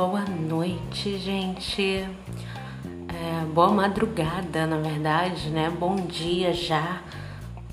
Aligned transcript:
boa 0.00 0.24
noite, 0.24 1.18
gente. 1.18 1.82
É, 1.82 3.44
boa 3.52 3.70
madrugada, 3.70 4.66
na 4.66 4.78
verdade, 4.78 5.50
né? 5.50 5.70
Bom 5.78 5.94
dia 5.94 6.54
já 6.54 7.02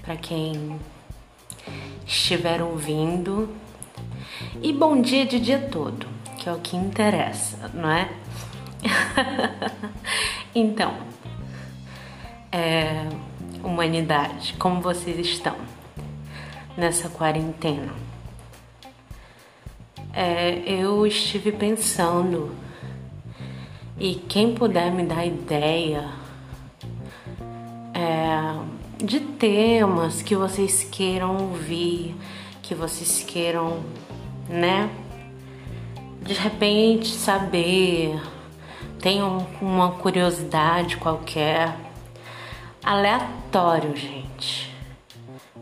para 0.02 0.18
quem 0.18 0.78
estiver 2.06 2.62
ouvindo. 2.62 3.48
E 4.62 4.74
bom 4.74 5.02
dia 5.02 5.26
de 5.26 5.40
dia 5.40 5.70
todo, 5.72 6.06
que 6.38 6.50
é 6.50 6.52
o 6.52 6.60
que 6.60 6.76
interessa, 6.76 7.72
não 7.74 7.90
é? 7.90 8.10
então, 10.54 10.96
é, 12.52 13.08
humanidade, 13.64 14.54
como 14.60 14.82
vocês 14.82 15.18
estão 15.26 15.56
nessa 16.76 17.08
quarentena? 17.08 18.07
É, 20.20 20.64
eu 20.66 21.06
estive 21.06 21.52
pensando 21.52 22.56
e 24.00 24.16
quem 24.16 24.56
puder 24.56 24.92
me 24.92 25.04
dar 25.04 25.24
ideia 25.24 26.10
é, 27.94 29.06
de 29.06 29.20
temas 29.20 30.24
que 30.24 30.36
vocês 30.36 30.84
queiram 30.92 31.38
ouvir, 31.38 32.16
que 32.64 32.74
vocês 32.74 33.24
queiram, 33.28 33.84
né? 34.50 34.90
De 36.24 36.34
repente 36.34 37.10
saber, 37.10 38.20
tenham 39.00 39.46
uma 39.62 39.92
curiosidade 39.92 40.98
qualquer, 40.98 41.78
aleatório, 42.84 43.96
gente. 43.96 44.76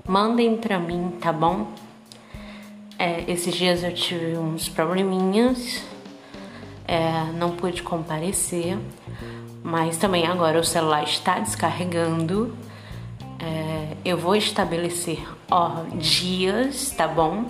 Mandem 0.07 0.55
pra 0.55 0.79
mim, 0.79 1.11
tá 1.19 1.33
bom? 1.33 1.67
É, 2.97 3.29
esses 3.29 3.53
dias 3.53 3.83
eu 3.83 3.93
tive 3.93 4.37
uns 4.37 4.69
probleminhas, 4.69 5.83
é, 6.87 7.23
não 7.33 7.51
pude 7.51 7.83
comparecer, 7.83 8.77
mas 9.61 9.97
também 9.97 10.25
agora 10.25 10.59
o 10.59 10.63
celular 10.63 11.03
está 11.03 11.39
descarregando. 11.39 12.55
É, 13.37 13.97
eu 14.05 14.17
vou 14.17 14.33
estabelecer 14.33 15.27
ó, 15.51 15.83
dias, 15.95 16.91
tá 16.91 17.05
bom? 17.05 17.45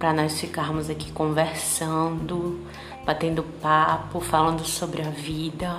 Para 0.00 0.12
nós 0.12 0.40
ficarmos 0.40 0.90
aqui 0.90 1.12
conversando, 1.12 2.66
batendo 3.06 3.44
papo, 3.62 4.18
falando 4.18 4.64
sobre 4.64 5.02
a 5.02 5.10
vida. 5.10 5.76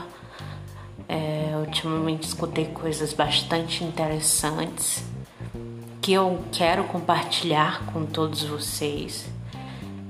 É, 1.09 1.55
ultimamente 1.57 2.23
escutei 2.23 2.67
coisas 2.67 3.11
bastante 3.11 3.83
interessantes 3.83 5.03
que 6.01 6.13
eu 6.13 6.43
quero 6.51 6.85
compartilhar 6.85 7.85
com 7.93 8.05
todos 8.05 8.43
vocês. 8.43 9.29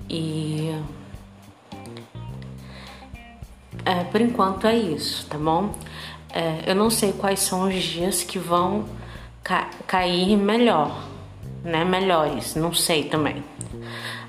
E 0.10 0.74
é, 3.86 4.04
por 4.06 4.22
enquanto 4.22 4.68
é 4.68 4.78
isso, 4.78 5.26
tá 5.28 5.38
bom? 5.38 5.74
É, 6.34 6.64
eu 6.66 6.76
não 6.76 6.90
sei 6.90 7.12
quais 7.12 7.40
são 7.42 7.68
os 7.68 7.84
dias 7.84 8.24
que 8.24 8.40
vão 8.40 8.86
ca 9.44 9.70
cair 9.86 10.38
melhor, 10.38 11.04
né? 11.64 11.84
Melhores, 11.84 12.56
não 12.56 12.74
sei 12.74 13.06
também. 13.06 13.44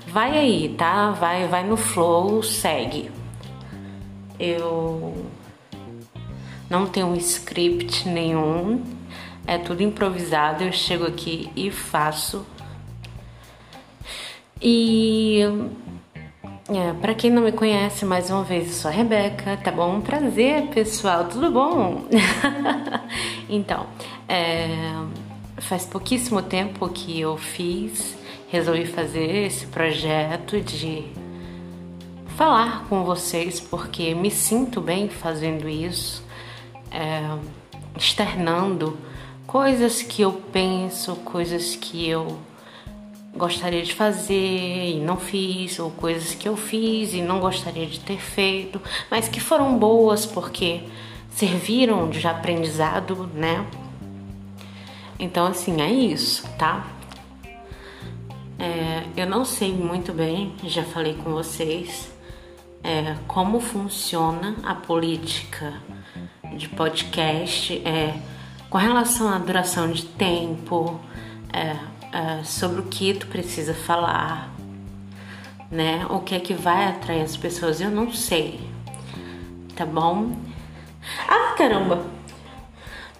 Vai 0.07 0.37
aí, 0.37 0.75
tá? 0.77 1.11
Vai, 1.11 1.47
vai 1.47 1.63
no 1.63 1.77
flow, 1.77 2.43
segue. 2.43 3.09
Eu 4.37 5.25
não 6.69 6.87
tenho 6.87 7.07
um 7.07 7.15
script 7.15 8.07
nenhum, 8.09 8.83
é 9.45 9.57
tudo 9.57 9.83
improvisado, 9.83 10.63
eu 10.63 10.71
chego 10.71 11.05
aqui 11.05 11.49
e 11.55 11.69
faço. 11.69 12.45
E 14.61 15.41
é, 16.69 16.93
para 16.93 17.13
quem 17.13 17.29
não 17.29 17.41
me 17.41 17.51
conhece, 17.51 18.05
mais 18.05 18.29
uma 18.29 18.43
vez, 18.43 18.67
eu 18.67 18.73
sou 18.73 18.89
a 18.89 18.93
Rebeca, 18.93 19.57
tá 19.57 19.69
bom? 19.71 19.99
Prazer, 19.99 20.67
pessoal, 20.67 21.25
tudo 21.25 21.51
bom? 21.51 22.05
então, 23.49 23.85
é, 24.29 24.69
faz 25.57 25.85
pouquíssimo 25.85 26.41
tempo 26.41 26.87
que 26.87 27.19
eu 27.19 27.35
fiz, 27.35 28.17
resolvi 28.47 28.85
fazer 28.85 29.47
esse 29.47 29.67
projeto 29.67 30.61
de 30.61 31.03
falar 32.37 32.85
com 32.87 33.03
vocês, 33.03 33.59
porque 33.59 34.15
me 34.15 34.31
sinto 34.31 34.79
bem 34.79 35.09
fazendo 35.09 35.67
isso, 35.67 36.23
é, 36.89 37.23
externando 37.97 38.97
coisas 39.45 40.01
que 40.01 40.21
eu 40.21 40.31
penso, 40.31 41.15
coisas 41.17 41.75
que 41.75 42.07
eu 42.07 42.39
gostaria 43.35 43.81
de 43.81 43.93
fazer 43.93 44.91
e 44.91 44.99
não 44.99 45.17
fiz, 45.17 45.79
ou 45.79 45.89
coisas 45.91 46.35
que 46.35 46.47
eu 46.47 46.55
fiz 46.55 47.13
e 47.13 47.21
não 47.21 47.39
gostaria 47.39 47.85
de 47.85 47.99
ter 47.99 48.19
feito, 48.19 48.81
mas 49.09 49.27
que 49.27 49.39
foram 49.39 49.77
boas 49.77 50.25
porque 50.25 50.83
serviram 51.29 52.09
de 52.09 52.25
aprendizado, 52.27 53.27
né? 53.33 53.65
Então, 55.17 55.47
assim, 55.47 55.81
é 55.81 55.91
isso, 55.91 56.47
tá? 56.57 56.85
É, 58.59 59.03
eu 59.17 59.25
não 59.25 59.43
sei 59.43 59.73
muito 59.73 60.13
bem, 60.13 60.53
já 60.63 60.83
falei 60.83 61.15
com 61.15 61.31
vocês, 61.31 62.11
é, 62.83 63.15
como 63.27 63.59
funciona 63.59 64.55
a 64.63 64.75
política 64.75 65.73
de 66.55 66.69
podcast. 66.69 67.81
É, 67.85 68.13
com 68.73 68.79
relação 68.79 69.31
à 69.31 69.37
duração 69.37 69.91
de 69.91 70.03
tempo, 70.03 70.99
é, 71.53 71.77
é, 72.11 72.43
sobre 72.43 72.79
o 72.79 72.85
que 72.85 73.13
tu 73.13 73.27
precisa 73.27 73.71
falar, 73.71 74.49
né? 75.69 76.07
O 76.09 76.21
que 76.21 76.33
é 76.33 76.39
que 76.39 76.55
vai 76.55 76.87
atrair 76.87 77.21
as 77.21 77.37
pessoas, 77.37 77.79
eu 77.79 77.91
não 77.91 78.11
sei, 78.11 78.67
tá 79.75 79.85
bom? 79.85 80.35
Ah, 81.29 81.53
caramba! 81.55 82.03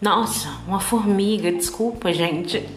Nossa, 0.02 0.50
uma 0.68 0.80
formiga, 0.80 1.52
desculpa, 1.52 2.12
gente. 2.12 2.68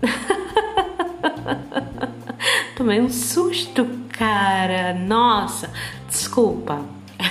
Tomei 2.74 3.02
um 3.02 3.10
susto, 3.10 3.86
cara. 4.12 4.94
Nossa, 4.94 5.70
desculpa. 6.08 6.80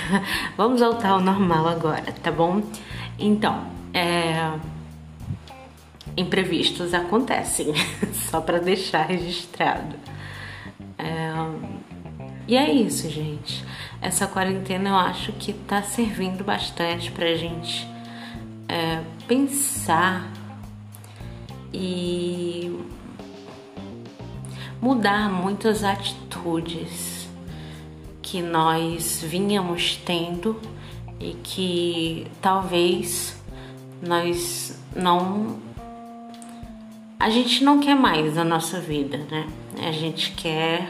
Vamos 0.56 0.80
voltar 0.80 1.08
ao 1.08 1.20
normal 1.20 1.66
agora, 1.66 2.12
tá 2.22 2.30
bom? 2.30 2.62
Então, 3.18 3.76
é, 3.98 4.58
imprevistos 6.16 6.94
acontecem, 6.94 7.72
só 8.30 8.40
para 8.40 8.58
deixar 8.58 9.06
registrado. 9.06 9.96
É, 10.96 11.32
e 12.46 12.56
é 12.56 12.72
isso, 12.72 13.10
gente. 13.10 13.64
Essa 14.00 14.26
quarentena 14.26 14.90
eu 14.90 14.96
acho 14.96 15.32
que 15.32 15.52
tá 15.52 15.82
servindo 15.82 16.44
bastante 16.44 17.10
pra 17.10 17.34
gente 17.34 17.86
é, 18.68 19.02
pensar 19.26 20.30
e 21.72 22.78
mudar 24.80 25.28
muitas 25.28 25.82
atitudes 25.82 27.28
que 28.22 28.40
nós 28.40 29.22
vínhamos 29.22 29.96
tendo 29.96 30.60
e 31.18 31.34
que 31.42 32.26
talvez 32.40 33.37
nós 34.02 34.78
não. 34.94 35.58
A 37.18 37.30
gente 37.30 37.64
não 37.64 37.80
quer 37.80 37.94
mais 37.94 38.38
a 38.38 38.44
nossa 38.44 38.80
vida, 38.80 39.18
né? 39.30 39.46
A 39.86 39.92
gente 39.92 40.32
quer 40.32 40.88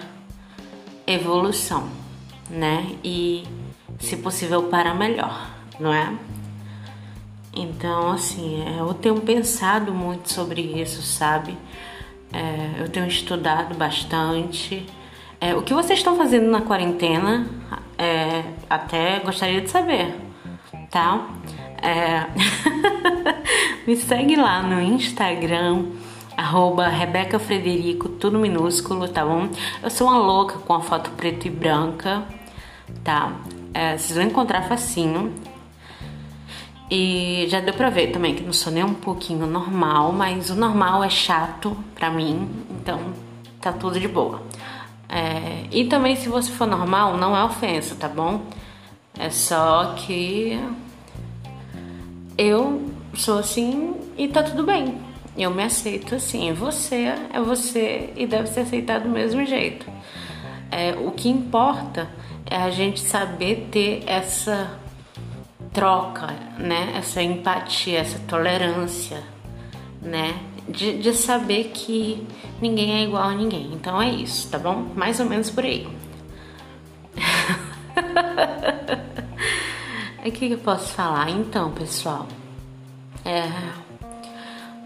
evolução, 1.07 1.89
né? 2.51 2.97
E, 3.03 3.45
se 3.99 4.17
possível, 4.19 4.65
para 4.65 4.95
melhor, 4.95 5.51
não 5.81 5.93
é? 5.93 6.15
Então, 7.55 8.13
assim, 8.13 8.63
é, 8.63 8.81
eu 8.81 8.93
tenho 8.95 9.21
pensado 9.21 9.93
muito 9.93 10.31
sobre 10.31 10.61
isso, 10.61 11.03
sabe? 11.03 11.57
É, 12.33 12.83
eu 12.83 12.89
tenho 12.89 13.07
estudado 13.09 13.75
bastante. 13.75 14.87
É, 15.41 15.55
o 15.55 15.63
que 15.63 15.73
vocês 15.73 15.99
estão 15.99 16.17
fazendo 16.17 16.51
na 16.51 16.61
quarentena? 16.61 17.49
É, 17.97 18.45
até 18.69 19.19
gostaria 19.21 19.61
de 19.61 19.71
saber, 19.71 20.15
tá? 20.91 21.27
É... 21.83 22.27
Me 23.87 23.97
segue 23.97 24.37
lá 24.37 24.63
no 24.63 24.81
Instagram, 24.81 25.87
arroba 26.37 26.89
Rebeca 26.89 27.39
Frederico, 27.39 28.09
tudo 28.09 28.39
minúsculo, 28.39 29.09
tá 29.09 29.25
bom? 29.25 29.49
Eu 29.83 29.91
sou 29.91 30.09
uma 30.09 30.19
louca 30.19 30.59
com 30.59 30.75
a 30.75 30.81
foto 30.81 31.11
preta 31.13 31.49
e 31.49 31.51
branca, 31.51 32.23
tá? 33.03 33.33
É, 33.73 33.97
vocês 33.97 34.17
vão 34.17 34.27
encontrar 34.27 34.63
facinho. 34.63 35.33
E 36.91 37.47
já 37.49 37.61
deu 37.61 37.75
pra 37.75 37.91
ver 37.91 38.09
também 38.09 38.35
que 38.35 38.43
não 38.43 38.53
sou 38.53 38.73
nem 38.73 38.83
um 38.83 38.95
pouquinho 38.95 39.47
normal, 39.47 40.13
mas 40.13 40.49
o 40.51 40.55
normal 40.55 41.05
é 41.05 41.11
chato 41.11 41.77
pra 41.95 42.11
mim, 42.11 42.49
então 42.71 43.01
tá 43.61 43.73
tudo 43.73 44.01
de 44.01 44.09
boa. 44.09 44.43
É, 45.09 45.65
e 45.71 45.85
também 45.85 46.17
se 46.17 46.29
você 46.29 46.51
for 46.51 46.67
normal, 46.67 47.17
não 47.17 47.37
é 47.37 47.45
ofensa, 47.45 47.95
tá 47.95 48.09
bom? 48.09 48.43
É 49.19 49.31
só 49.31 49.95
que 49.97 50.59
eu 52.39 52.89
sou 53.15 53.39
assim 53.39 53.97
e 54.17 54.29
tá 54.29 54.45
tudo 54.45 54.63
bem. 54.63 54.97
Eu 55.37 55.51
me 55.51 55.65
aceito 55.65 56.15
assim. 56.15 56.53
Você 56.53 57.13
é 57.33 57.41
você 57.41 58.13
e 58.17 58.27
deve 58.27 58.49
ser 58.49 58.61
aceitado 58.61 59.03
do 59.03 59.09
mesmo 59.09 59.45
jeito. 59.45 59.87
É, 60.71 60.93
o 60.93 61.11
que 61.11 61.29
importa 61.29 62.09
é 62.47 62.57
a 62.57 62.71
gente 62.71 63.01
saber 63.01 63.69
ter 63.71 64.05
essa 64.07 64.79
troca, 65.73 66.29
né? 66.59 66.95
Essa 66.97 67.23
empatia, 67.23 67.99
essa 67.99 68.19
tolerância, 68.21 69.23
né? 70.01 70.39
De, 70.69 70.99
de 70.99 71.13
saber 71.15 71.73
que 71.75 72.27
ninguém 72.61 73.01
é 73.01 73.05
igual 73.05 73.25
a 73.25 73.35
ninguém. 73.35 73.73
Então 73.73 74.01
é 74.01 74.11
isso, 74.11 74.49
tá 74.51 74.59
bom? 74.59 74.87
Mais 74.95 75.19
ou 75.19 75.27
menos 75.27 75.51
por 75.51 75.65
aí. 75.65 75.89
O 80.19 80.23
que, 80.23 80.49
que 80.49 80.51
eu 80.53 80.59
posso 80.59 80.93
falar? 80.95 81.31
Então, 81.31 81.71
pessoal, 81.71 82.27
é, 83.25 83.49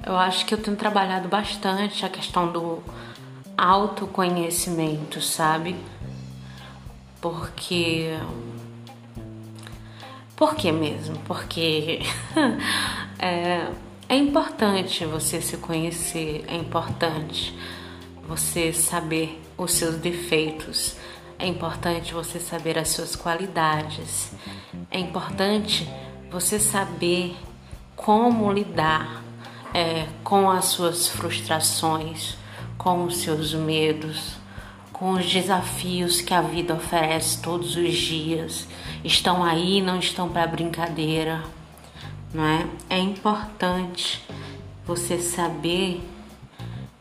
eu 0.06 0.17
acho 0.17 0.44
que 0.44 0.52
eu 0.52 0.58
tenho 0.58 0.76
trabalhado 0.76 1.26
bastante 1.26 2.05
a 2.05 2.08
questão 2.08 2.52
do 2.52 2.82
autoconhecimento, 3.56 5.20
sabe? 5.20 5.76
Porque. 7.20 8.19
Por 10.37 10.55
que 10.55 10.70
mesmo? 10.70 11.17
Porque 11.20 12.00
é, 13.19 13.69
é 14.08 14.17
importante 14.17 15.06
você 15.06 15.40
se 15.40 15.56
conhecer, 15.56 16.44
é 16.46 16.56
importante 16.56 17.56
você 18.28 18.73
saber 18.73 19.40
os 19.56 19.73
seus 19.73 19.96
defeitos, 19.96 20.96
é 21.42 21.46
importante 21.48 22.14
você 22.14 22.38
saber 22.38 22.78
as 22.78 22.90
suas 22.90 23.16
qualidades, 23.16 24.30
é 24.88 25.00
importante 25.00 25.88
você 26.30 26.56
saber 26.56 27.36
como 27.96 28.52
lidar 28.52 29.24
é, 29.74 30.06
com 30.22 30.48
as 30.48 30.66
suas 30.66 31.08
frustrações, 31.08 32.36
com 32.78 33.02
os 33.02 33.16
seus 33.16 33.52
medos, 33.54 34.36
com 34.92 35.14
os 35.14 35.28
desafios 35.28 36.20
que 36.20 36.32
a 36.32 36.40
vida 36.40 36.74
oferece 36.74 37.42
todos 37.42 37.74
os 37.74 37.92
dias. 37.92 38.68
Estão 39.02 39.42
aí, 39.42 39.80
não 39.80 39.98
estão 39.98 40.28
para 40.28 40.46
brincadeira, 40.46 41.42
não 42.32 42.44
é? 42.44 42.68
É 42.88 42.98
importante 43.00 44.24
você 44.86 45.18
saber 45.18 46.08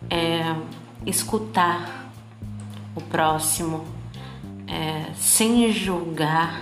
é, 0.09 0.55
escutar 1.05 2.11
o 2.95 3.01
próximo 3.01 4.00
é, 4.71 5.12
sem 5.15 5.71
julgar, 5.71 6.62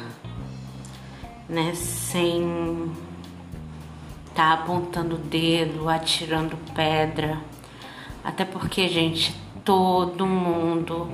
né? 1.48 1.74
Sem 1.76 2.92
tá 4.34 4.54
apontando 4.54 5.16
o 5.16 5.20
dedo, 5.20 5.88
atirando 5.88 6.58
pedra 6.74 7.40
até 8.24 8.44
porque, 8.46 8.88
gente, 8.88 9.36
todo 9.64 10.26
mundo 10.26 11.10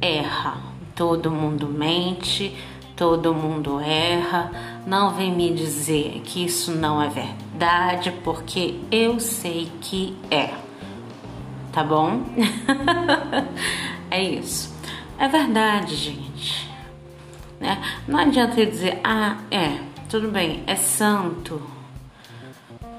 erra, 0.00 0.58
todo 0.94 1.30
mundo 1.30 1.68
mente, 1.68 2.54
todo 2.96 3.32
mundo 3.32 3.80
erra. 3.80 4.50
Não 4.86 5.14
vem 5.14 5.32
me 5.32 5.54
dizer 5.54 6.20
que 6.24 6.44
isso 6.44 6.72
não 6.72 7.00
é 7.00 7.08
verdade, 7.08 8.12
porque 8.22 8.80
eu 8.90 9.20
sei 9.20 9.70
que 9.80 10.16
é. 10.30 10.50
Tá 11.72 11.82
bom? 11.82 12.20
é 14.10 14.22
isso. 14.22 14.73
É 15.18 15.28
verdade, 15.28 15.94
gente. 15.94 16.68
Né? 17.60 17.80
Não 18.06 18.18
adianta 18.18 18.60
eu 18.60 18.70
dizer, 18.70 19.00
ah, 19.02 19.38
é, 19.50 19.78
tudo 20.08 20.28
bem, 20.28 20.62
é 20.66 20.76
santo. 20.76 21.62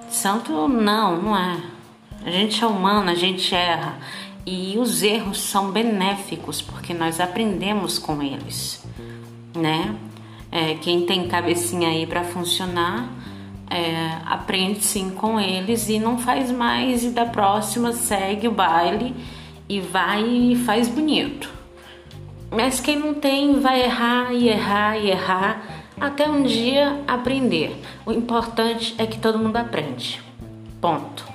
Santo 0.10 0.68
não, 0.68 1.22
não 1.22 1.38
é. 1.38 1.62
A 2.26 2.32
gente 2.32 2.64
é 2.64 2.68
humano, 2.68 3.12
a 3.12 3.16
gente 3.16 3.54
erra 3.54 4.00
e 4.46 4.78
os 4.78 5.02
erros 5.02 5.42
são 5.42 5.72
benéficos 5.72 6.62
porque 6.62 6.94
nós 6.94 7.20
aprendemos 7.20 7.98
com 7.98 8.22
eles, 8.22 8.86
né? 9.56 9.96
É, 10.52 10.76
quem 10.76 11.06
tem 11.06 11.28
cabecinha 11.28 11.90
aí 11.90 12.06
para 12.06 12.24
funcionar 12.24 13.10
é, 13.70 14.20
aprende 14.26 14.84
sim 14.84 15.10
com 15.10 15.40
eles 15.40 15.90
e 15.90 16.00
não 16.00 16.18
faz 16.18 16.52
mais 16.52 17.04
e 17.04 17.10
da 17.10 17.26
próxima 17.26 17.92
segue 17.92 18.48
o 18.48 18.52
baile 18.52 19.16
e 19.68 19.80
vai 19.80 20.24
e 20.24 20.56
faz 20.56 20.88
bonito. 20.88 21.50
Mas 22.56 22.80
quem 22.80 22.98
não 22.98 23.14
tem 23.14 23.60
vai 23.60 23.82
errar 23.84 24.32
e 24.32 24.48
errar 24.48 24.98
e 24.98 25.12
errar 25.12 25.62
até 26.00 26.26
um 26.26 26.42
dia 26.42 27.04
aprender. 27.06 27.82
O 28.06 28.14
importante 28.14 28.96
é 28.98 29.06
que 29.06 29.20
todo 29.20 29.38
mundo 29.38 29.58
aprende. 29.58 30.24
Ponto. 30.80 31.28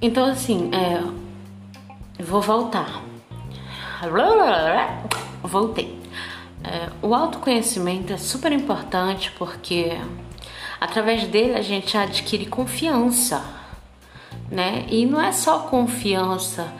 Então, 0.00 0.24
assim, 0.24 0.70
é, 0.72 2.22
vou 2.22 2.40
voltar. 2.40 3.02
Voltei. 5.42 6.00
É, 6.64 6.88
o 7.02 7.14
autoconhecimento 7.14 8.14
é 8.14 8.16
super 8.16 8.52
importante 8.52 9.30
porque 9.32 9.98
através 10.80 11.24
dele 11.26 11.54
a 11.54 11.62
gente 11.62 11.98
adquire 11.98 12.46
confiança, 12.46 13.44
né? 14.50 14.86
E 14.88 15.04
não 15.04 15.20
é 15.20 15.32
só 15.32 15.58
confiança 15.58 16.72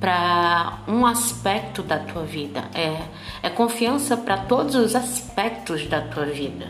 para 0.00 0.78
um 0.88 1.04
aspecto 1.04 1.82
da 1.82 1.98
tua 1.98 2.24
vida, 2.24 2.64
é, 2.74 3.02
é 3.42 3.50
confiança 3.50 4.16
para 4.16 4.38
todos 4.38 4.74
os 4.74 4.96
aspectos 4.96 5.86
da 5.86 6.00
tua 6.00 6.24
vida, 6.24 6.68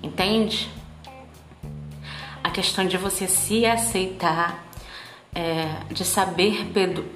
entende? 0.00 0.70
A 2.42 2.50
questão 2.50 2.86
de 2.86 2.96
você 2.96 3.26
se 3.26 3.66
aceitar 3.66 4.64
é, 5.34 5.76
de 5.90 6.04
saber 6.04 6.70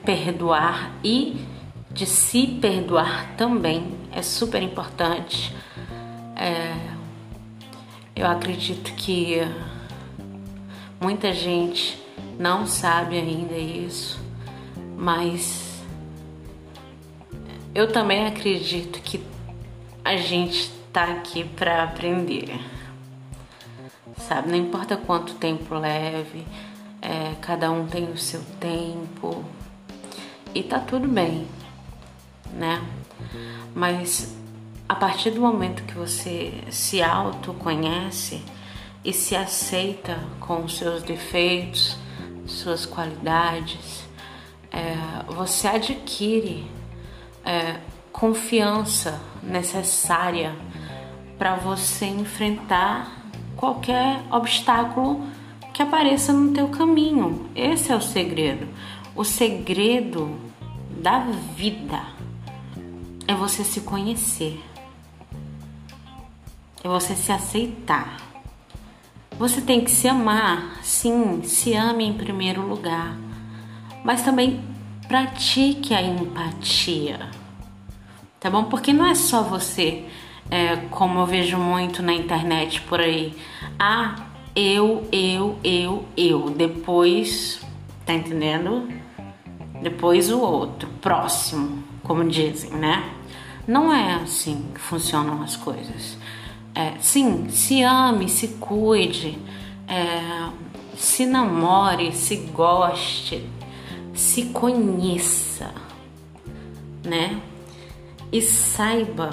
perdoar 0.04 0.92
e 1.04 1.44
de 1.92 2.06
se 2.06 2.46
perdoar 2.46 3.36
também 3.36 3.94
é 4.12 4.22
super 4.22 4.62
importante. 4.62 5.54
É, 6.34 6.74
eu 8.14 8.26
acredito 8.26 8.92
que 8.94 9.40
muita 11.00 11.32
gente 11.32 12.02
não 12.38 12.66
sabe 12.66 13.16
ainda 13.16 13.56
isso, 13.56 14.25
mas 14.96 15.82
eu 17.74 17.92
também 17.92 18.26
acredito 18.26 19.00
que 19.02 19.22
a 20.02 20.16
gente 20.16 20.72
está 20.86 21.04
aqui 21.04 21.44
para 21.44 21.84
aprender, 21.84 22.58
sabe? 24.16 24.48
Não 24.48 24.56
importa 24.56 24.96
quanto 24.96 25.34
tempo 25.34 25.74
leve 25.74 26.46
é, 27.02 27.34
cada 27.40 27.70
um 27.70 27.86
tem 27.86 28.10
o 28.10 28.16
seu 28.16 28.42
tempo 28.58 29.44
e 30.54 30.62
tá 30.62 30.80
tudo 30.80 31.06
bem, 31.06 31.46
né? 32.52 32.82
Mas 33.74 34.36
a 34.88 34.94
partir 34.94 35.30
do 35.30 35.40
momento 35.40 35.84
que 35.84 35.94
você 35.94 36.64
se 36.70 37.02
autoconhece 37.02 38.42
e 39.04 39.12
se 39.12 39.36
aceita 39.36 40.18
com 40.40 40.64
os 40.64 40.78
seus 40.78 41.02
defeitos, 41.02 41.96
suas 42.46 42.86
qualidades, 42.86 44.05
é, 44.76 45.32
você 45.32 45.68
adquire 45.68 46.70
é, 47.42 47.80
confiança 48.12 49.18
necessária 49.42 50.54
para 51.38 51.56
você 51.56 52.04
enfrentar 52.04 53.10
qualquer 53.56 54.20
obstáculo 54.30 55.24
que 55.72 55.82
apareça 55.82 56.30
no 56.30 56.52
teu 56.52 56.68
caminho. 56.68 57.48
Esse 57.54 57.90
é 57.90 57.96
o 57.96 58.02
segredo. 58.02 58.68
O 59.14 59.24
segredo 59.24 60.38
da 60.90 61.20
vida 61.20 62.02
é 63.26 63.34
você 63.34 63.64
se 63.64 63.80
conhecer. 63.80 64.62
É 66.84 66.88
você 66.88 67.16
se 67.16 67.32
aceitar. 67.32 68.18
Você 69.38 69.60
tem 69.60 69.82
que 69.82 69.90
se 69.90 70.06
amar, 70.06 70.78
sim, 70.82 71.42
se 71.42 71.74
ame 71.74 72.04
em 72.04 72.14
primeiro 72.14 72.66
lugar, 72.66 73.18
mas 74.06 74.22
também 74.22 74.60
pratique 75.08 75.92
a 75.92 76.00
empatia, 76.00 77.28
tá 78.38 78.48
bom? 78.48 78.62
Porque 78.62 78.92
não 78.92 79.04
é 79.04 79.16
só 79.16 79.42
você, 79.42 80.04
é, 80.48 80.76
como 80.90 81.18
eu 81.18 81.26
vejo 81.26 81.58
muito 81.58 82.04
na 82.04 82.14
internet 82.14 82.80
por 82.82 83.00
aí, 83.00 83.34
ah, 83.76 84.14
eu, 84.54 85.08
eu, 85.10 85.58
eu, 85.64 86.04
eu. 86.16 86.50
Depois, 86.50 87.60
tá 88.06 88.14
entendendo? 88.14 88.88
Depois 89.82 90.30
o 90.30 90.38
outro, 90.38 90.88
próximo, 91.00 91.82
como 92.04 92.28
dizem, 92.28 92.70
né? 92.70 93.10
Não 93.66 93.92
é 93.92 94.14
assim 94.22 94.66
que 94.72 94.80
funcionam 94.80 95.42
as 95.42 95.56
coisas. 95.56 96.16
É, 96.72 96.92
sim, 97.00 97.48
se 97.48 97.82
ame, 97.82 98.28
se 98.28 98.48
cuide, 98.60 99.36
é, 99.88 100.48
se 100.94 101.26
namore, 101.26 102.12
se 102.12 102.36
goste, 102.36 103.44
se 104.16 104.46
conheça, 104.46 105.72
né? 107.04 107.40
E 108.32 108.40
saiba 108.40 109.30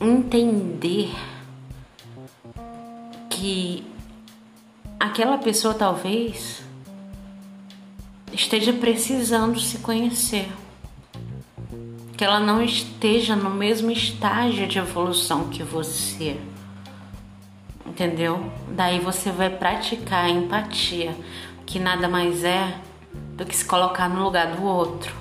entender 0.00 1.10
que 3.28 3.84
aquela 4.98 5.38
pessoa 5.38 5.74
talvez 5.74 6.62
esteja 8.32 8.72
precisando 8.72 9.58
se 9.58 9.78
conhecer. 9.78 10.48
que 12.16 12.24
ela 12.24 12.38
não 12.38 12.62
esteja 12.62 13.34
no 13.34 13.48
mesmo 13.48 13.90
estágio 13.90 14.68
de 14.68 14.78
evolução 14.78 15.48
que 15.48 15.62
você. 15.62 16.38
Entendeu? 17.86 18.52
Daí 18.76 19.00
você 19.00 19.32
vai 19.32 19.48
praticar 19.48 20.26
a 20.26 20.28
empatia, 20.28 21.16
que 21.64 21.78
nada 21.78 22.08
mais 22.08 22.44
é 22.44 22.78
do 23.40 23.46
que 23.46 23.56
se 23.56 23.64
colocar 23.64 24.06
no 24.06 24.22
lugar 24.22 24.54
do 24.54 24.62
outro. 24.62 25.16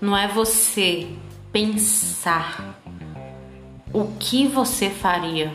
Não 0.00 0.16
é 0.16 0.26
você 0.26 1.06
pensar 1.52 2.80
o 3.92 4.06
que 4.18 4.46
você 4.46 4.88
faria 4.88 5.52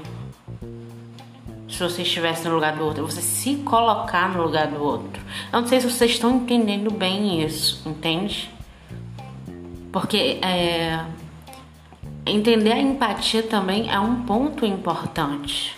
se 1.68 1.80
você 1.80 2.03
estivesse 2.03 2.48
no 2.48 2.53
lugar 2.53 2.75
do 2.75 2.86
outro, 2.86 3.03
você 3.03 3.22
se 3.22 3.56
colocar 3.56 4.30
no 4.30 4.44
lugar 4.44 4.68
do 4.68 4.84
outro. 4.84 5.20
Eu 5.51 5.62
não 5.62 5.68
sei 5.68 5.82
se 5.82 5.89
vocês 5.89 6.12
estão 6.12 6.36
entendendo 6.36 6.92
bem 6.92 7.44
isso, 7.44 7.82
entende? 7.89 8.51
Porque 9.92 10.39
é, 10.44 11.03
entender 12.27 12.74
a 12.74 12.80
empatia 12.80 13.42
também 13.42 13.92
é 13.92 14.00
um 14.00 14.22
ponto 14.22 14.63
importante, 14.68 15.75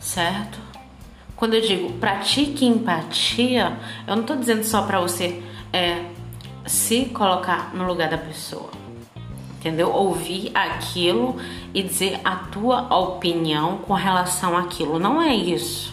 certo? 0.00 0.67
Quando 1.38 1.54
eu 1.54 1.60
digo 1.60 1.92
pratique 1.94 2.66
empatia, 2.66 3.78
eu 4.06 4.14
não 4.16 4.22
estou 4.22 4.36
dizendo 4.36 4.64
só 4.64 4.82
para 4.82 5.00
você 5.00 5.42
é, 5.72 6.04
se 6.66 7.06
colocar 7.06 7.74
no 7.74 7.86
lugar 7.86 8.10
da 8.10 8.18
pessoa 8.18 8.70
entendeu? 9.58 9.90
Ouvir 9.90 10.50
aquilo 10.54 11.36
e 11.74 11.82
dizer 11.82 12.20
a 12.24 12.36
tua 12.36 12.94
opinião 12.96 13.78
com 13.78 13.92
relação 13.92 14.56
àquilo. 14.56 14.98
Não 14.98 15.20
é 15.20 15.34
isso, 15.34 15.92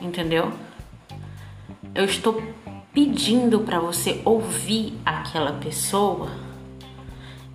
entendeu? 0.00 0.52
Eu 1.94 2.04
estou 2.04 2.42
pedindo 2.92 3.60
para 3.60 3.78
você 3.78 4.20
ouvir 4.24 4.98
aquela 5.04 5.52
pessoa 5.52 6.30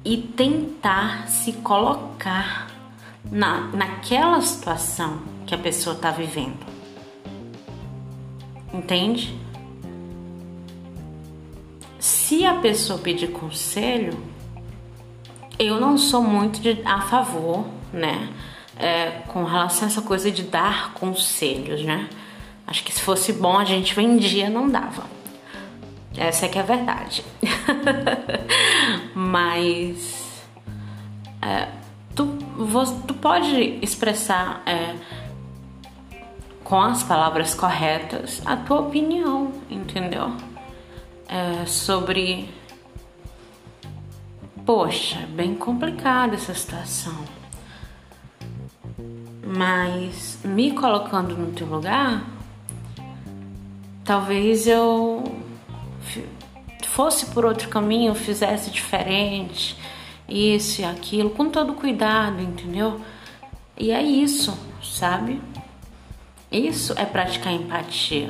e 0.03 0.17
tentar 0.17 1.27
se 1.27 1.53
colocar 1.53 2.67
na, 3.29 3.61
naquela 3.73 4.39
situação 4.41 5.19
que 5.47 5.55
a 5.55 5.57
pessoa 5.57 5.95
está 5.95 6.11
vivendo. 6.11 6.74
Entende? 8.75 9.33
Se 11.97 12.45
a 12.45 12.55
pessoa 12.55 12.99
pedir 12.99 13.31
conselho, 13.31 14.17
eu 15.57 15.79
não 15.79 15.97
sou 15.97 16.21
muito 16.21 16.59
de, 16.59 16.81
a 16.83 17.01
favor, 17.01 17.65
né? 17.93 18.29
É, 18.77 19.21
com 19.27 19.45
relação 19.45 19.87
a 19.87 19.91
essa 19.91 20.01
coisa 20.01 20.29
de 20.29 20.43
dar 20.43 20.93
conselhos, 20.93 21.83
né? 21.83 22.09
Acho 22.67 22.83
que 22.83 22.93
se 22.93 23.01
fosse 23.01 23.31
bom 23.31 23.57
a 23.57 23.63
gente 23.63 23.95
vendia, 23.95 24.49
não 24.49 24.69
dava. 24.69 25.05
Essa 26.17 26.45
é 26.45 26.49
que 26.49 26.57
é 26.57 26.61
a 26.61 26.65
verdade. 26.65 27.23
Mas 29.15 30.43
é, 31.41 31.69
tu, 32.13 32.37
tu 33.07 33.13
pode 33.13 33.79
expressar 33.81 34.61
é, 34.65 34.95
com 36.65 36.81
as 36.81 37.03
palavras 37.03 37.53
corretas 37.53 38.41
a 38.45 38.57
tua 38.57 38.81
opinião, 38.81 39.53
entendeu? 39.69 40.35
É, 41.29 41.65
sobre 41.65 42.49
Poxa, 44.65 45.19
é 45.19 45.25
bem 45.27 45.53
complicada 45.53 46.33
essa 46.33 46.55
situação. 46.55 47.15
Mas 49.45 50.39
me 50.43 50.71
colocando 50.71 51.37
no 51.37 51.51
teu 51.51 51.67
lugar, 51.67 52.25
talvez 54.03 54.65
eu 54.65 55.23
fosse 56.87 57.27
por 57.27 57.45
outro 57.45 57.69
caminho, 57.69 58.15
fizesse 58.15 58.71
diferente, 58.71 59.77
isso 60.27 60.81
e 60.81 60.85
aquilo, 60.85 61.29
com 61.29 61.47
todo 61.47 61.73
cuidado, 61.73 62.41
entendeu? 62.41 62.99
E 63.77 63.91
é 63.91 64.01
isso, 64.01 64.57
sabe? 64.81 65.39
Isso 66.55 66.93
é 66.97 67.03
praticar 67.03 67.51
empatia. 67.51 68.29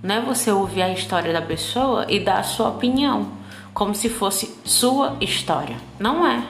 Não 0.00 0.14
é 0.14 0.20
você 0.20 0.52
ouvir 0.52 0.82
a 0.82 0.92
história 0.92 1.32
da 1.32 1.42
pessoa 1.42 2.06
e 2.08 2.20
dar 2.20 2.38
a 2.38 2.42
sua 2.44 2.68
opinião 2.68 3.32
como 3.74 3.92
se 3.92 4.08
fosse 4.08 4.56
sua 4.64 5.16
história. 5.20 5.76
Não 5.98 6.24
é. 6.24 6.46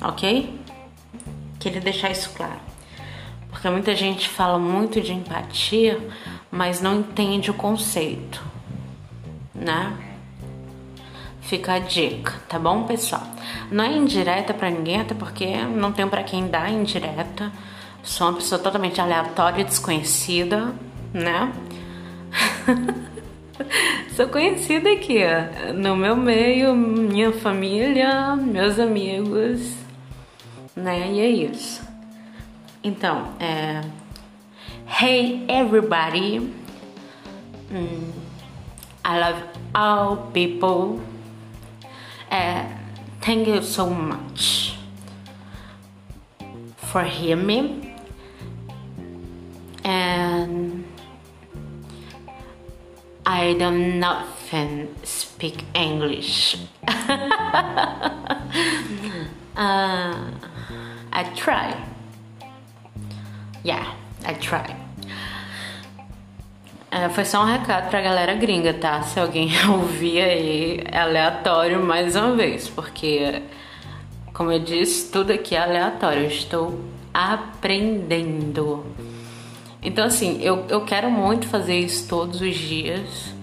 Ok? 0.00 0.58
Queria 1.60 1.82
deixar 1.82 2.10
isso 2.10 2.30
claro. 2.34 2.58
Porque 3.50 3.68
muita 3.68 3.94
gente 3.94 4.30
fala 4.30 4.58
muito 4.58 4.98
de 4.98 5.12
empatia, 5.12 6.00
mas 6.50 6.80
não 6.80 7.00
entende 7.00 7.50
o 7.50 7.54
conceito, 7.54 8.42
né? 9.54 9.94
Fica 11.42 11.74
a 11.74 11.78
dica, 11.78 12.32
tá 12.48 12.58
bom, 12.58 12.84
pessoal? 12.84 13.26
Não 13.70 13.84
é 13.84 13.94
indireta 13.94 14.54
para 14.54 14.70
ninguém, 14.70 15.02
até 15.02 15.12
porque 15.12 15.58
não 15.66 15.92
tenho 15.92 16.08
para 16.08 16.22
quem 16.22 16.48
dar 16.48 16.72
indireta. 16.72 17.52
Sou 18.02 18.28
uma 18.28 18.36
pessoa 18.36 18.58
totalmente 18.60 19.00
aleatória 19.00 19.60
e 19.60 19.64
desconhecida, 19.64 20.74
né? 21.14 21.52
Sou 24.16 24.26
conhecida 24.26 24.90
aqui, 24.90 25.18
ó, 25.24 25.72
no 25.72 25.96
meu 25.96 26.16
meio, 26.16 26.74
minha 26.74 27.32
família, 27.32 28.34
meus 28.34 28.80
amigos, 28.80 29.76
né? 30.74 31.12
E 31.12 31.20
é 31.20 31.28
isso. 31.28 31.80
Então, 32.82 33.28
é. 33.38 33.82
Hey 35.00 35.44
everybody, 35.48 36.52
mm, 37.70 38.12
I 39.04 39.18
love 39.20 39.42
all 39.72 40.16
people. 40.32 41.00
Uh, 42.30 42.66
thank 43.20 43.48
you 43.48 43.62
so 43.62 43.88
much 43.88 44.76
for 46.76 47.04
hearing 47.04 47.46
me. 47.46 47.91
And 49.84 50.84
I 53.26 53.54
don't 53.54 53.98
speak 55.04 55.64
English. 55.74 56.58
uh, 56.88 56.94
I 59.56 61.24
try. 61.36 61.76
Yeah, 63.62 63.94
I 64.24 64.34
try. 64.34 64.76
É, 66.90 67.08
foi 67.08 67.24
só 67.24 67.42
um 67.42 67.46
recado 67.46 67.88
pra 67.88 68.02
galera 68.02 68.34
gringa, 68.34 68.74
tá? 68.74 69.00
Se 69.02 69.18
alguém 69.18 69.48
ouvir 69.66 70.20
aí, 70.20 70.80
é 70.84 70.98
aleatório 70.98 71.82
mais 71.82 72.14
uma 72.16 72.36
vez, 72.36 72.68
porque, 72.68 73.42
como 74.34 74.52
eu 74.52 74.58
disse, 74.58 75.10
tudo 75.10 75.32
aqui 75.32 75.54
é 75.54 75.62
aleatório. 75.62 76.24
Eu 76.24 76.28
estou 76.28 76.78
aprendendo. 77.14 78.84
Então, 79.82 80.04
assim, 80.04 80.40
eu, 80.40 80.64
eu 80.68 80.84
quero 80.84 81.10
muito 81.10 81.48
fazer 81.48 81.78
isso 81.78 82.08
todos 82.08 82.40
os 82.40 82.56
dias. 82.56 83.34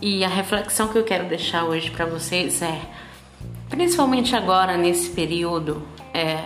E 0.00 0.24
a 0.24 0.28
reflexão 0.28 0.88
que 0.88 0.96
eu 0.96 1.04
quero 1.04 1.28
deixar 1.28 1.64
hoje 1.64 1.90
para 1.90 2.06
vocês 2.06 2.62
é, 2.62 2.80
principalmente 3.68 4.36
agora 4.36 4.76
nesse 4.76 5.10
período 5.10 5.82
é, 6.14 6.44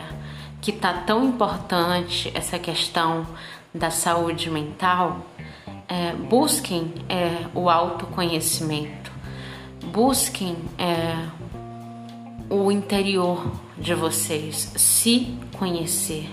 que 0.61 0.73
tá 0.73 0.95
tão 0.95 1.25
importante 1.25 2.31
essa 2.35 2.59
questão 2.59 3.27
da 3.75 3.91
saúde 3.91 4.51
mental, 4.51 5.27
é, 5.87 6.13
busquem 6.15 6.95
é, 7.09 7.47
o 7.55 7.69
autoconhecimento, 7.69 9.13
busquem 9.85 10.57
é, 10.79 11.15
o 12.49 12.73
interior 12.73 13.53
de 13.77 13.95
vocês, 13.95 14.73
se 14.77 15.39
conhecer 15.59 16.31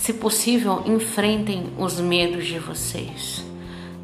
se 0.00 0.14
possível, 0.14 0.82
enfrentem 0.86 1.74
os 1.78 2.00
medos 2.00 2.46
de 2.46 2.58
vocês. 2.58 3.44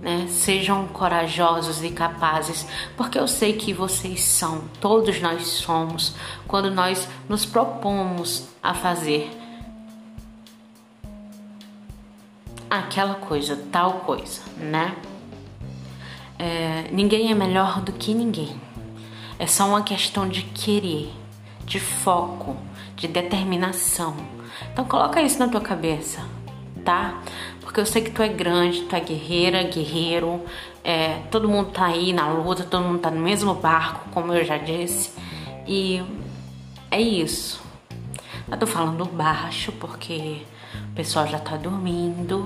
Né? 0.02 0.26
Sejam 0.28 0.86
corajosos 0.88 1.82
e 1.82 1.88
capazes, 1.88 2.66
porque 2.98 3.18
eu 3.18 3.26
sei 3.26 3.54
que 3.54 3.72
vocês 3.72 4.20
são, 4.20 4.64
todos 4.78 5.22
nós 5.22 5.46
somos, 5.46 6.14
quando 6.46 6.70
nós 6.70 7.08
nos 7.26 7.46
propomos 7.46 8.46
a 8.62 8.74
fazer 8.74 9.30
aquela 12.68 13.14
coisa, 13.14 13.56
tal 13.72 14.00
coisa, 14.00 14.42
né? 14.58 14.94
É, 16.38 16.90
ninguém 16.92 17.32
é 17.32 17.34
melhor 17.34 17.80
do 17.80 17.92
que 17.92 18.12
ninguém. 18.12 18.60
É 19.38 19.46
só 19.46 19.66
uma 19.66 19.82
questão 19.82 20.28
de 20.28 20.42
querer, 20.42 21.10
de 21.64 21.80
foco, 21.80 22.54
de 22.94 23.08
determinação 23.08 24.35
então 24.72 24.84
coloca 24.84 25.20
isso 25.20 25.38
na 25.38 25.48
tua 25.48 25.60
cabeça, 25.60 26.20
tá? 26.84 27.20
Porque 27.60 27.80
eu 27.80 27.86
sei 27.86 28.02
que 28.02 28.10
tu 28.10 28.22
é 28.22 28.28
grande, 28.28 28.82
tu 28.82 28.94
é 28.94 29.00
guerreira, 29.00 29.62
guerreiro, 29.64 30.42
é, 30.84 31.20
todo 31.30 31.48
mundo 31.48 31.70
tá 31.72 31.86
aí 31.86 32.12
na 32.12 32.28
luta, 32.28 32.62
todo 32.62 32.84
mundo 32.84 33.00
tá 33.00 33.10
no 33.10 33.20
mesmo 33.20 33.54
barco, 33.54 34.08
como 34.12 34.32
eu 34.32 34.44
já 34.44 34.56
disse. 34.56 35.12
E 35.66 36.02
é 36.90 37.00
isso. 37.00 37.60
Eu 38.48 38.56
tô 38.56 38.66
falando 38.66 39.04
baixo 39.04 39.72
porque 39.72 40.42
o 40.92 40.94
pessoal 40.94 41.26
já 41.26 41.40
tá 41.40 41.56
dormindo, 41.56 42.44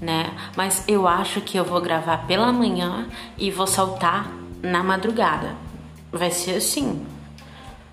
né? 0.00 0.32
Mas 0.56 0.84
eu 0.88 1.06
acho 1.06 1.40
que 1.40 1.56
eu 1.56 1.64
vou 1.64 1.80
gravar 1.80 2.26
pela 2.26 2.52
manhã 2.52 3.06
e 3.36 3.50
vou 3.50 3.66
soltar 3.66 4.28
na 4.60 4.82
madrugada. 4.82 5.54
Vai 6.10 6.30
ser 6.30 6.56
assim, 6.56 7.06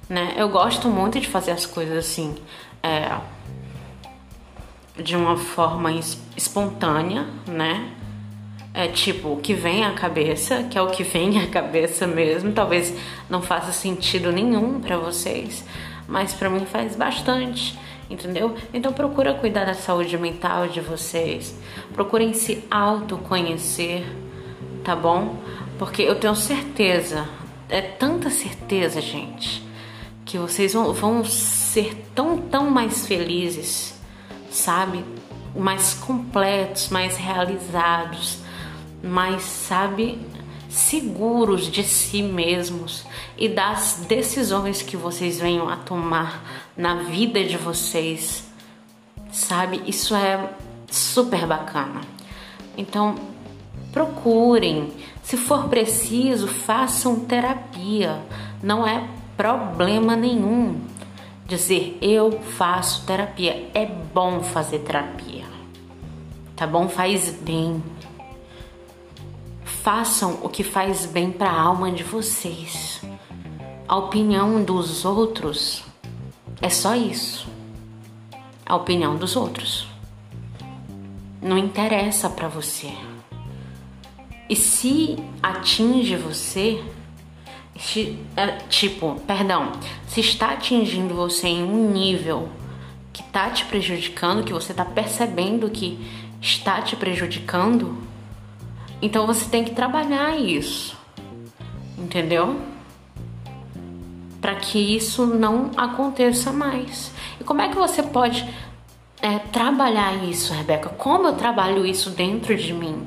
né? 0.10 0.34
Eu 0.36 0.50
gosto 0.50 0.88
muito 0.88 1.20
de 1.20 1.28
fazer 1.28 1.52
as 1.52 1.66
coisas 1.66 1.98
assim, 1.98 2.36
é, 2.82 3.16
de 4.98 5.16
uma 5.16 5.38
forma 5.38 5.92
espontânea, 6.36 7.26
né? 7.48 7.92
É 8.74 8.88
tipo 8.88 9.30
o 9.30 9.38
que 9.38 9.54
vem 9.54 9.86
à 9.86 9.94
cabeça, 9.94 10.64
que 10.64 10.78
é 10.78 10.82
o 10.82 10.88
que 10.88 11.04
vem 11.04 11.40
à 11.40 11.48
cabeça 11.48 12.06
mesmo. 12.06 12.52
Talvez 12.52 12.94
não 13.30 13.42
faça 13.42 13.72
sentido 13.72 14.32
nenhum 14.32 14.82
para 14.82 14.98
vocês, 14.98 15.64
mas 16.08 16.34
para 16.34 16.50
mim 16.50 16.66
faz 16.66 16.96
bastante, 16.96 17.80
entendeu? 18.10 18.56
Então 18.74 18.92
procura 18.92 19.34
cuidar 19.34 19.66
da 19.66 19.74
saúde 19.74 20.18
mental 20.18 20.68
de 20.68 20.82
vocês. 20.82 21.58
Procurem 21.94 22.34
se 22.34 22.64
autoconhecer, 22.70 24.06
tá 24.84 24.96
bom? 24.96 25.38
Porque 25.80 26.02
eu 26.02 26.16
tenho 26.16 26.36
certeza, 26.36 27.28
é 27.70 27.82
tanta 27.82 28.30
certeza, 28.30 29.02
gente, 29.02 29.64
que 30.26 30.38
vocês 30.38 30.74
vão, 30.74 30.94
vão 30.94 31.24
ser 31.24 31.96
tão, 32.14 32.38
tão 32.38 32.70
mais 32.70 33.08
felizes, 33.08 33.95
sabe? 34.56 35.04
Mais 35.56 35.94
completos, 35.94 36.90
mais 36.90 37.18
realizados, 37.18 38.40
mais, 39.04 39.44
sabe, 39.44 40.20
seguros 40.70 41.70
de 41.70 41.84
si 41.84 42.22
mesmos 42.22 43.06
e 43.38 43.48
das 43.48 44.06
decisões 44.08 44.82
que 44.82 44.98
vocês 44.98 45.40
venham 45.40 45.70
a 45.70 45.78
tomar 45.78 46.44
na 46.76 47.04
vida 47.04 47.44
de 47.44 47.58
vocês, 47.58 48.44
sabe? 49.32 49.82
Isso 49.86 50.16
é 50.16 50.50
super 50.90 51.46
bacana. 51.46 52.02
Então, 52.78 53.16
procurem, 53.92 54.92
se 55.24 55.38
for 55.38 55.70
preciso, 55.70 56.48
façam 56.48 57.20
terapia. 57.22 58.22
Não 58.62 58.86
é 58.86 59.08
problema 59.38 60.16
nenhum 60.16 60.82
dizer 61.46 61.98
eu 62.02 62.42
faço 62.42 63.06
terapia. 63.06 63.70
É 63.74 63.86
bom 63.86 64.42
fazer 64.42 64.80
terapia. 64.80 65.46
Tá 66.56 66.66
bom? 66.66 66.88
Faz 66.88 67.30
bem. 67.32 67.84
Façam 69.64 70.40
o 70.42 70.50
que 70.50 70.64
faz 70.64 71.06
bem 71.06 71.32
para 71.32 71.50
a 71.50 71.62
alma 71.62 71.92
de 71.92 72.04
vocês. 72.04 73.02
A 73.88 73.96
opinião 73.98 74.64
dos 74.64 75.06
outros 75.06 75.84
é 76.62 76.70
só 76.70 76.96
isso. 76.96 77.48
A 78.66 78.76
opinião 78.76 79.16
dos 79.16 79.36
outros 79.36 79.88
não 81.42 81.58
interessa 81.58 82.30
para 82.30 82.48
você. 82.48 82.92
E 84.50 84.56
se 84.56 85.18
atinge 85.42 86.16
você, 86.16 86.84
é, 88.38 88.48
tipo, 88.70 89.20
perdão, 89.28 89.74
se 90.08 90.22
está 90.22 90.52
atingindo 90.52 91.14
você 91.14 91.48
em 91.48 91.64
um 91.64 91.92
nível 91.92 92.50
que 93.12 93.22
está 93.22 93.50
te 93.50 93.66
prejudicando, 93.66 94.44
que 94.44 94.54
você 94.54 94.72
está 94.72 94.86
percebendo 94.86 95.70
que 95.70 96.00
está 96.42 96.82
te 96.82 96.96
prejudicando, 96.96 97.98
então 99.02 99.28
você 99.28 99.46
tem 99.50 99.64
que 99.64 99.76
trabalhar 99.76 100.38
isso, 100.38 100.98
entendeu? 101.98 102.60
Para 104.40 104.56
que 104.56 104.80
isso 104.80 105.26
não 105.26 105.72
aconteça 105.76 106.54
mais. 106.54 107.12
E 107.40 107.44
como 107.44 107.62
é 107.62 107.68
que 107.68 107.76
você 107.76 108.02
pode 108.02 108.48
é, 109.22 109.40
trabalhar 109.40 110.24
isso, 110.24 110.54
Rebeca? 110.54 110.90
Como 110.90 111.28
eu 111.28 111.34
trabalho 111.34 111.86
isso 111.86 112.10
dentro 112.12 112.56
de 112.56 112.74
mim? 112.74 113.06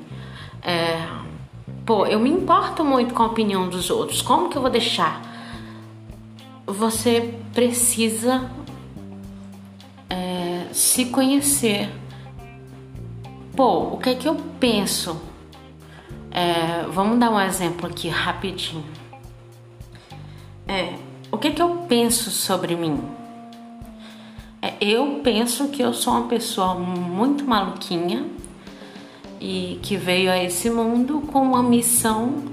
É, 0.62 1.17
pô, 1.88 2.04
eu 2.04 2.21
me 2.21 2.28
importo 2.28 2.85
muito 2.85 3.14
com 3.14 3.23
a 3.23 3.26
opinião 3.26 3.66
dos 3.66 3.88
outros. 3.88 4.21
Como 4.21 4.50
que 4.50 4.59
eu 4.59 4.61
vou 4.61 4.70
deixar? 4.70 5.22
Você 6.66 7.35
precisa 7.55 8.51
é, 10.11 10.66
se 10.70 11.07
conhecer. 11.07 11.90
Pô, 13.57 13.94
o 13.94 13.96
que 13.96 14.11
é 14.11 14.14
que 14.14 14.29
eu 14.29 14.37
penso 14.61 15.18
é, 16.31 16.83
vamos 16.92 17.18
dar 17.18 17.31
um 17.31 17.40
exemplo 17.40 17.87
aqui 17.87 18.11
rapidinho. 18.11 18.85
É, 20.68 20.92
o 21.33 21.38
que, 21.38 21.53
que 21.53 21.62
eu 21.62 21.87
penso 21.88 22.31
sobre 22.31 22.77
mim? 22.77 23.03
É, 24.61 24.74
eu 24.79 25.22
penso 25.24 25.68
que 25.68 25.83
eu 25.83 25.94
sou 25.94 26.12
uma 26.12 26.29
pessoa 26.29 26.74
muito 26.74 27.46
maluquinha 27.46 28.27
e 29.40 29.79
que 29.83 29.96
veio 29.96 30.31
a 30.31 30.42
esse 30.42 30.70
mundo 30.70 31.20
com 31.33 31.40
uma 31.42 31.62
missão 31.62 32.44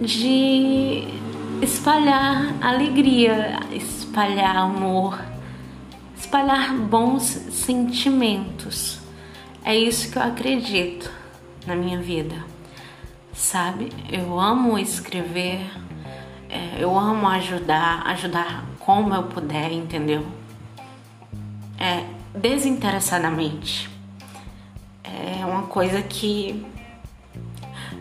de 0.00 1.08
espalhar 1.62 2.54
alegria, 2.60 3.60
espalhar 3.72 4.56
amor, 4.56 5.20
espalhar 6.16 6.74
bons 6.74 7.22
sentimentos. 7.24 8.98
É 9.64 9.76
isso 9.76 10.10
que 10.10 10.18
eu 10.18 10.22
acredito 10.22 11.10
na 11.66 11.74
minha 11.74 11.98
vida 11.98 12.56
sabe? 13.36 13.92
Eu 14.10 14.40
amo 14.40 14.78
escrever, 14.78 15.70
é, 16.48 16.82
eu 16.82 16.98
amo 16.98 17.28
ajudar, 17.28 18.02
ajudar 18.06 18.64
como 18.80 19.14
eu 19.14 19.24
puder, 19.24 19.70
entendeu? 19.70 20.26
É, 21.78 22.04
desinteressadamente. 22.34 23.90
É 25.40 25.44
uma 25.46 25.62
coisa 25.62 26.02
que 26.02 26.66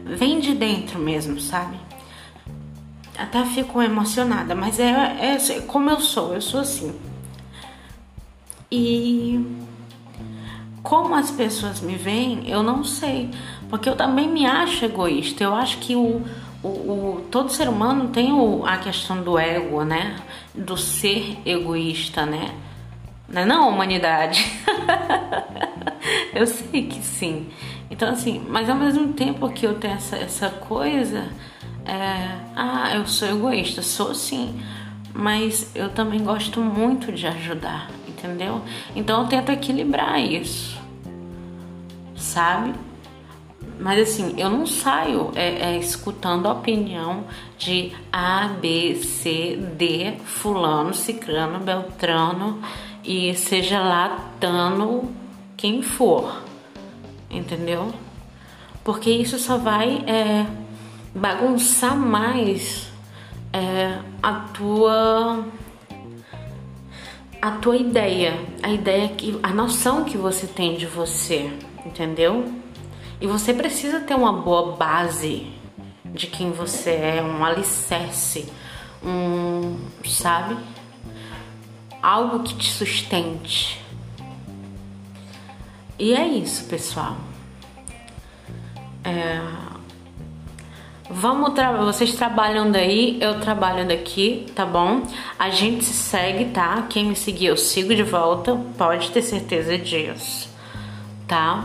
vem 0.06 0.39
de 0.39 0.54
dentro 0.54 0.99
mesmo, 0.99 1.39
sabe? 1.39 1.78
Até 3.17 3.45
fico 3.45 3.82
emocionada, 3.82 4.54
mas 4.54 4.80
é, 4.80 4.89
é, 4.89 5.36
é 5.36 5.62
como 5.62 5.89
eu 5.89 5.99
sou, 5.99 6.34
eu 6.34 6.41
sou 6.41 6.60
assim. 6.60 6.93
E 8.69 9.39
como 10.84 11.15
as 11.15 11.32
pessoas 11.32 11.82
me 11.82 11.95
veem, 11.95 12.49
eu 12.49 12.62
não 12.62 12.84
sei. 12.84 13.32
Porque 13.69 13.88
eu 13.89 13.95
também 13.95 14.28
me 14.28 14.45
acho 14.45 14.86
egoísta. 14.86 15.43
Eu 15.43 15.56
acho 15.56 15.78
que 15.80 15.95
o, 15.95 16.21
o, 16.62 16.67
o 16.67 17.25
todo 17.32 17.49
ser 17.51 17.69
humano 17.69 18.10
tem 18.10 18.34
o, 18.34 18.65
a 18.65 18.78
questão 18.78 19.21
do 19.23 19.39
ego, 19.39 19.84
né? 19.84 20.17
Do 20.54 20.78
ser 20.78 21.39
egoísta, 21.45 22.25
né? 22.25 22.54
Não 23.28 23.41
é 23.41 23.45
não, 23.45 23.69
humanidade? 23.69 24.45
eu 26.34 26.46
sei 26.46 26.88
que 26.88 27.02
sim. 27.02 27.48
Então, 27.89 28.10
assim, 28.10 28.44
mas 28.50 28.70
ao 28.70 28.76
mesmo 28.76 29.13
tempo 29.13 29.50
que 29.50 29.65
eu 29.65 29.76
tenho 29.76 29.96
essa, 29.96 30.15
essa 30.15 30.50
coisa, 30.50 31.30
é, 31.86 32.38
ah, 32.56 32.91
eu 32.96 33.06
sou 33.06 33.28
egoísta, 33.28 33.82
sou 33.82 34.13
sim, 34.13 34.60
mas 35.13 35.72
eu 35.76 35.89
também 35.89 36.24
gosto 36.24 36.60
muito 36.60 37.12
de 37.12 37.28
ajudar, 37.28 37.89
entendeu? 38.08 38.62
Então 38.96 39.22
eu 39.22 39.28
tento 39.28 39.52
equilibrar 39.52 40.20
isso, 40.20 40.80
sabe? 42.15 42.74
Mas 43.80 44.00
assim, 44.02 44.36
eu 44.38 44.50
não 44.50 44.65
saio 44.65 45.32
é, 45.36 45.76
é, 45.76 45.78
escutando 45.78 46.48
a 46.48 46.54
opinião 46.54 47.26
de 47.58 47.91
A, 48.12 48.48
B, 48.48 48.96
C, 48.96 49.58
D, 49.76 50.13
fulano, 50.24 50.94
ciclano, 50.94 51.60
beltrano 51.60 52.62
e 53.04 53.36
seja 53.36 53.80
lá 53.80 54.32
tano 54.39 55.13
quem 55.58 55.82
for, 55.82 56.44
entendeu? 57.30 57.94
Porque 58.84 59.10
isso 59.10 59.39
só 59.39 59.58
vai 59.58 60.04
é, 60.08 60.46
bagunçar 61.13 61.96
mais 61.96 62.89
é, 63.52 64.00
a 64.22 64.34
tua 64.54 65.46
a 67.41 67.52
tua 67.52 67.78
ideia, 67.78 68.39
a 68.63 68.72
ideia 68.72 69.08
que 69.10 69.39
a 69.44 69.50
noção 69.50 70.04
que 70.04 70.18
você 70.18 70.48
tem 70.48 70.76
de 70.76 70.88
você, 70.88 71.52
entendeu? 71.86 72.52
E 73.22 73.28
você 73.28 73.54
precisa 73.54 74.00
ter 74.00 74.15
uma 74.15 74.34
boa 74.34 74.76
base 74.76 75.48
de 76.04 76.28
quem 76.28 76.52
você 76.52 76.89
é, 76.91 77.22
um 77.22 77.46
alicerce, 77.46 78.52
um, 79.04 79.78
sabe? 80.08 80.58
Algo 82.02 82.39
que 82.39 82.56
te 82.56 82.72
sustente. 82.72 83.85
E 85.98 86.14
é 86.14 86.28
isso, 86.28 86.66
pessoal. 86.66 87.16
É... 89.04 89.40
Vamos 91.10 91.54
tra 91.54 91.72
vocês 91.72 92.16
trabalhando 92.16 92.76
aí, 92.76 93.20
eu 93.22 93.40
trabalhando 93.40 93.92
aqui, 93.92 94.48
tá 94.56 94.66
bom? 94.66 95.04
A 95.38 95.52
gente 95.52 95.86
se 95.86 95.94
segue, 95.94 96.46
tá? 96.46 96.88
Quem 96.90 97.06
me 97.06 97.16
seguir, 97.16 97.46
eu 97.46 97.58
sigo 97.58 97.96
de 97.96 98.02
volta, 98.02 98.60
pode 98.76 99.12
ter 99.12 99.22
certeza 99.22 99.78
disso, 99.78 100.50
tá? 101.28 101.64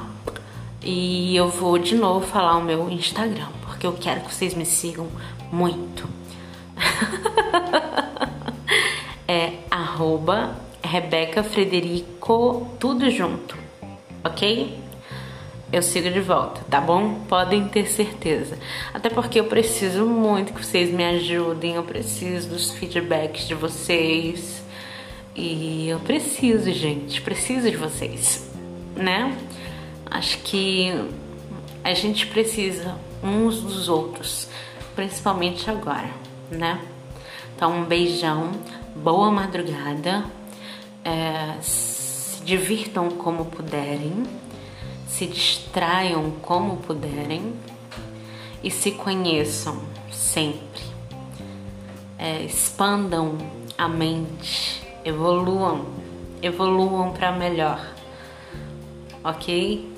E 0.82 1.34
eu 1.34 1.48
vou 1.48 1.78
de 1.78 1.94
novo 1.94 2.26
falar 2.26 2.58
o 2.58 2.62
meu 2.62 2.90
Instagram, 2.90 3.48
porque 3.62 3.86
eu 3.86 3.94
quero 3.94 4.20
que 4.20 4.34
vocês 4.34 4.54
me 4.54 4.66
sigam 4.66 5.08
muito. 5.50 6.06
é 9.26 9.54
arroba 9.70 10.54
Rebeca 10.82 11.42
Frederico, 11.42 12.68
tudo 12.78 13.10
junto, 13.10 13.56
ok? 14.24 14.80
eu 15.72 15.82
sigo 15.82 16.10
de 16.10 16.20
volta, 16.20 16.62
tá 16.68 16.80
bom? 16.80 17.20
Podem 17.28 17.68
ter 17.68 17.86
certeza. 17.86 18.58
Até 18.92 19.08
porque 19.08 19.38
eu 19.38 19.44
preciso 19.44 20.04
muito 20.04 20.52
que 20.52 20.64
vocês 20.64 20.90
me 20.92 21.04
ajudem, 21.04 21.74
eu 21.74 21.84
preciso 21.84 22.48
dos 22.48 22.72
feedbacks 22.72 23.46
de 23.46 23.54
vocês. 23.54 24.62
E 25.34 25.88
eu 25.88 26.00
preciso, 26.00 26.72
gente, 26.72 27.20
preciso 27.22 27.70
de 27.70 27.76
vocês, 27.76 28.50
né? 28.96 29.36
Acho 30.10 30.38
que 30.38 30.92
a 31.84 31.94
gente 31.94 32.26
precisa 32.26 32.96
uns 33.22 33.60
dos 33.60 33.88
outros, 33.88 34.48
principalmente 34.96 35.70
agora, 35.70 36.10
né? 36.50 36.80
Então, 37.54 37.78
um 37.78 37.84
beijão, 37.84 38.50
boa 38.96 39.30
madrugada, 39.30 40.24
é, 41.04 41.54
divirtam 42.50 43.10
como 43.10 43.44
puderem 43.44 44.24
se 45.06 45.26
distraiam 45.26 46.30
como 46.42 46.78
puderem 46.78 47.54
e 48.62 48.70
se 48.70 48.90
conheçam 48.92 49.82
sempre. 50.10 50.82
É, 52.18 52.42
expandam 52.42 53.38
a 53.78 53.86
mente, 53.88 54.82
evoluam, 55.04 55.86
evoluam 56.42 57.12
para 57.12 57.30
melhor, 57.32 57.80
ok? 59.22 59.88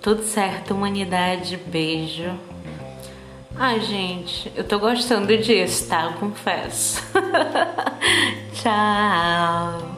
Tudo 0.00 0.22
certo, 0.22 0.74
humanidade, 0.74 1.56
beijo. 1.56 2.38
Ai, 3.56 3.80
gente, 3.80 4.52
eu 4.54 4.64
tô 4.64 4.78
gostando 4.78 5.36
disso, 5.38 5.88
tá? 5.88 6.04
Eu 6.04 6.12
confesso. 6.14 7.02
Tchau. 8.54 9.91